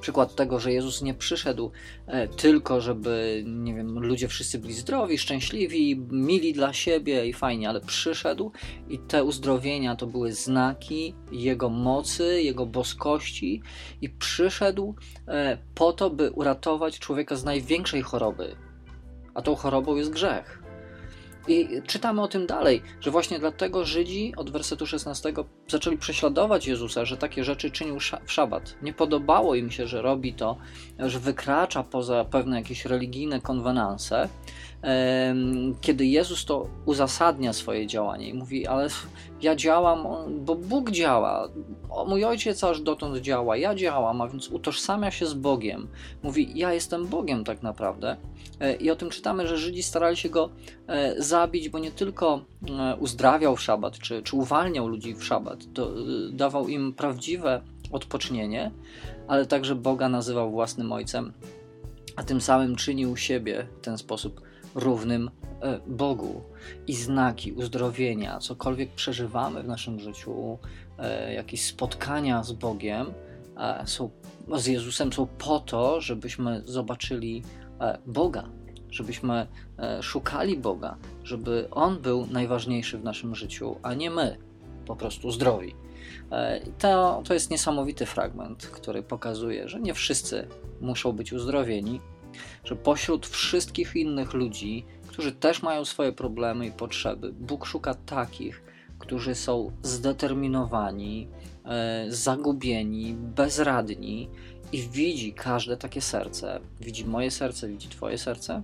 przykład 0.02 0.36
tego, 0.36 0.60
że 0.60 0.74
Jezus 0.74 1.02
nie 1.02 1.13
przyszedł 1.13 1.72
e, 2.08 2.28
tylko, 2.28 2.82
żeby, 2.82 3.44
nie 3.48 3.75
wiem, 3.75 4.00
ludzie 4.00 4.28
wszyscy 4.28 4.60
byli 4.60 4.74
zdrowi, 4.74 5.18
szczęśliwi, 5.18 5.96
mili 6.12 6.54
dla 6.54 6.74
siebie 6.74 7.28
i 7.28 7.34
fajnie, 7.34 7.70
ale 7.70 7.82
przyszedł 7.82 8.52
i 8.90 9.00
te 9.00 9.24
uzdrowienia 9.24 9.96
to 9.96 10.08
były 10.08 10.34
znaki 10.34 11.16
Jego 11.32 11.70
mocy, 11.70 12.42
Jego 12.42 12.66
boskości 12.66 13.62
i 14.02 14.10
przyszedł 14.10 14.96
e, 15.28 15.58
po 15.75 15.94
to, 15.94 16.10
by 16.10 16.32
uratować 16.32 17.00
człowieka 17.00 17.36
z 17.36 17.44
największej 17.44 18.02
choroby, 18.02 18.56
a 19.34 19.42
tą 19.42 19.56
chorobą 19.56 19.96
jest 19.96 20.10
grzech. 20.10 20.62
I 21.47 21.81
czytamy 21.88 22.21
o 22.21 22.27
tym 22.27 22.47
dalej, 22.47 22.81
że 23.01 23.12
właśnie 23.12 23.39
dlatego 23.39 23.85
Żydzi 23.85 24.33
od 24.38 24.50
wersetu 24.50 24.85
16 24.85 25.33
zaczęli 25.67 25.97
prześladować 25.97 26.67
Jezusa, 26.67 27.05
że 27.05 27.17
takie 27.17 27.43
rzeczy 27.43 27.71
czynił 27.71 27.97
w 28.25 28.31
szabat. 28.31 28.75
Nie 28.81 28.93
podobało 28.93 29.55
im 29.55 29.71
się, 29.71 29.88
że 29.88 30.01
robi 30.01 30.33
to, 30.33 30.57
że 31.00 31.19
wykracza 31.19 31.83
poza 31.83 32.25
pewne 32.25 32.57
jakieś 32.57 32.85
religijne 32.85 33.41
konwenanse. 33.41 34.29
Kiedy 35.82 36.06
Jezus 36.06 36.46
to 36.46 36.68
uzasadnia 36.86 37.54
swoje 37.54 37.88
działanie 37.88 38.30
i 38.30 38.34
mówi, 38.34 38.68
ale 38.68 38.88
ja 39.42 39.56
działam, 39.56 40.08
bo 40.46 40.56
Bóg 40.56 40.92
działa, 40.92 41.50
mój 42.08 42.26
ojciec 42.26 42.63
aż 42.63 42.82
dotąd 42.82 43.17
działa, 43.17 43.58
ja 43.58 43.76
działam, 43.76 44.22
a 44.22 44.28
więc 44.28 44.48
utożsamia 44.48 45.12
się 45.12 45.26
z 45.26 45.34
Bogiem. 45.34 45.88
Mówi, 46.24 46.52
ja 46.56 46.74
jestem 46.74 47.08
Bogiem 47.08 47.43
tak 47.43 47.63
naprawdę. 47.63 48.17
E, 48.60 48.76
I 48.76 48.91
o 48.91 48.96
tym 48.96 49.10
czytamy, 49.10 49.48
że 49.48 49.58
Żydzi 49.58 49.84
starali 49.84 50.17
się 50.17 50.30
go 50.30 50.50
e, 50.88 51.22
zabić, 51.22 51.69
bo 51.69 51.80
nie 51.80 51.91
tylko 51.91 52.46
e, 52.80 52.96
uzdrawiał 52.96 53.56
w 53.56 53.62
szabat, 53.62 54.00
czy, 54.00 54.22
czy 54.22 54.36
uwalniał 54.36 54.88
ludzi 54.88 55.15
w 55.15 55.24
szabat, 55.24 55.60
dawał 56.32 56.67
im 56.67 56.93
prawdziwe 56.93 57.62
odpocznienie, 57.91 58.72
ale 59.28 59.46
także 59.46 59.76
Boga 59.76 60.10
nazywał 60.10 60.52
własnym 60.52 60.91
ojcem, 60.91 61.34
a 62.15 62.24
tym 62.24 62.41
samym 62.41 62.76
czynił 62.76 63.17
siebie 63.17 63.67
w 63.78 63.86
ten 63.86 63.98
sposób 63.98 64.41
równym 64.75 65.31
Bogu. 65.88 66.41
I 66.88 66.95
znaki 66.95 67.51
uzdrowienia, 67.51 68.39
cokolwiek 68.39 68.89
przeżywamy 68.89 69.63
w 69.63 69.67
naszym 69.67 69.99
życiu, 69.99 70.57
jakieś 71.36 71.65
spotkania 71.65 72.43
z 72.43 72.51
Bogiem, 72.51 73.13
są, 73.86 74.09
z 74.57 74.65
Jezusem 74.65 75.13
są 75.13 75.27
po 75.27 75.59
to, 75.59 76.01
żebyśmy 76.01 76.62
zobaczyli 76.65 77.43
E, 77.83 77.97
Boga, 78.05 78.49
żebyśmy 78.89 79.47
e, 79.79 80.03
szukali 80.03 80.57
Boga, 80.57 80.97
żeby 81.23 81.67
On 81.71 82.01
był 82.01 82.27
najważniejszy 82.27 82.97
w 82.97 83.03
naszym 83.03 83.36
życiu, 83.36 83.75
a 83.83 83.93
nie 83.93 84.12
my, 84.12 84.38
po 84.86 84.95
prostu 84.95 85.31
zdrowi. 85.31 85.75
E, 86.31 86.62
to, 86.79 87.21
to 87.25 87.33
jest 87.33 87.49
niesamowity 87.49 88.05
fragment, 88.05 88.67
który 88.67 89.03
pokazuje, 89.03 89.67
że 89.69 89.79
nie 89.79 89.93
wszyscy 89.93 90.47
muszą 90.81 91.12
być 91.12 91.33
uzdrowieni, 91.33 92.01
że 92.63 92.76
pośród 92.76 93.28
wszystkich 93.28 93.96
innych 93.96 94.34
ludzi, 94.34 94.86
którzy 95.08 95.32
też 95.32 95.62
mają 95.62 95.86
swoje 95.86 96.12
problemy 96.12 96.67
i 96.67 96.72
potrzeby, 96.72 97.32
Bóg 97.32 97.65
szuka 97.65 97.93
takich, 97.93 98.63
którzy 99.00 99.36
są 99.36 99.72
zdeterminowani, 99.84 101.28
zagubieni, 102.08 103.13
bezradni 103.13 104.30
i 104.72 104.82
widzi 104.82 105.34
każde 105.34 105.78
takie 105.78 106.02
serce, 106.02 106.60
widzi 106.82 107.06
moje 107.06 107.32
serce, 107.32 107.67
widzi 107.67 107.89
Twoje 107.89 108.17
serce 108.17 108.62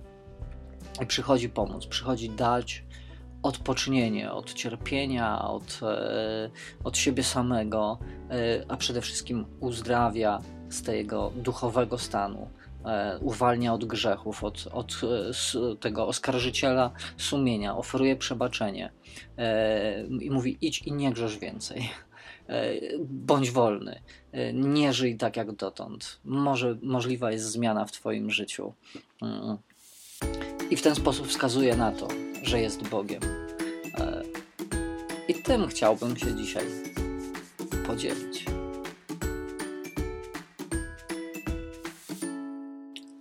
i 1.02 1.06
przychodzi 1.06 1.48
pomóc, 1.48 1.86
przychodzi 1.86 2.30
dać 2.30 2.84
odpocznienie 3.42 4.32
od 4.32 4.54
cierpienia, 4.54 5.42
od, 5.42 5.80
e, 5.82 6.50
od 6.84 6.98
siebie 6.98 7.22
samego, 7.22 7.98
e, 8.30 8.64
a 8.68 8.76
przede 8.76 9.00
wszystkim 9.00 9.46
uzdrawia 9.60 10.38
z 10.68 10.82
tego 10.82 11.32
duchowego 11.36 11.98
stanu, 11.98 12.42
e, 12.42 12.69
uwalnia 13.20 13.74
od 13.74 13.84
grzechów, 13.84 14.44
od, 14.44 14.66
od 14.72 15.00
tego 15.80 16.06
oskarżyciela 16.06 16.90
sumienia, 17.16 17.76
oferuje 17.76 18.16
przebaczenie 18.16 18.92
i 20.20 20.30
mówi: 20.30 20.58
idź 20.60 20.82
i 20.82 20.92
nie 20.92 21.12
grzesz 21.12 21.38
więcej. 21.38 21.90
E, 22.50 22.74
bądź 23.00 23.50
wolny, 23.50 24.00
e, 24.32 24.52
nie 24.52 24.92
żyj 24.92 25.16
tak 25.16 25.36
jak 25.36 25.52
dotąd. 25.52 26.20
Może 26.24 26.78
możliwa 26.82 27.32
jest 27.32 27.44
zmiana 27.44 27.84
w 27.84 27.92
Twoim 27.92 28.30
życiu. 28.30 28.72
Mm. 29.22 29.56
I 30.70 30.76
w 30.76 30.82
ten 30.82 30.94
sposób 30.94 31.26
wskazuje 31.26 31.76
na 31.76 31.92
to, 31.92 32.08
że 32.42 32.60
jest 32.60 32.88
Bogiem. 32.88 33.22
E, 33.98 34.22
I 35.28 35.34
tym 35.34 35.68
chciałbym 35.68 36.16
się 36.16 36.34
dzisiaj 36.34 36.64
podzielić. 37.86 38.59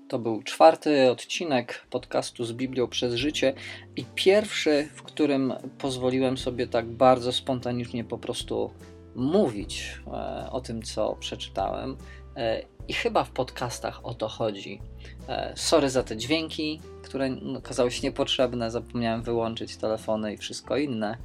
To 0.10 0.19
był 0.19 0.43
czwarty 0.43 1.12
odcinek 1.12 1.86
podcastu 1.89 2.45
z 2.45 2.54
Biblią 2.54 2.88
przez 2.88 3.13
życie 3.13 3.54
i 3.95 4.06
pierwszy, 4.15 4.89
w 4.95 5.04
którym 5.04 5.54
pozwoliłem 5.78 6.38
sobie 6.38 6.67
tak 6.67 6.86
bardzo 6.86 7.32
spontanicznie 7.32 8.04
po 8.04 8.17
prostu 8.17 8.74
mówić 9.15 10.00
e, 10.08 10.50
o 10.52 10.62
tym, 10.62 10.82
co 10.82 11.15
przeczytałem. 11.19 11.98
E, 12.36 12.63
I 12.88 12.93
chyba 12.93 13.24
w 13.24 13.32
podcastach 13.32 14.06
o 14.06 14.13
to 14.13 14.28
chodzi. 14.28 14.82
E, 15.28 15.54
sorry 15.56 15.89
za 15.89 16.04
te 16.04 16.17
dźwięki, 16.17 16.82
które 17.04 17.30
no, 17.30 17.60
okazały 17.60 17.91
się 17.91 18.02
niepotrzebne. 18.08 18.72
Zapomniałem 18.72 19.24
wyłączyć 19.24 19.78
telefony 19.78 20.34
i 20.34 20.38
wszystko 20.38 20.78
inne. 20.78 21.17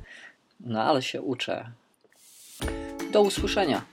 No 0.60 0.82
ale 0.82 1.02
się 1.02 1.22
uczę. 1.22 1.70
Do 3.12 3.22
usłyszenia. 3.22 3.84